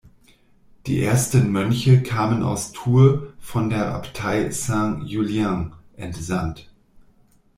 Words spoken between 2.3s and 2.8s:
aus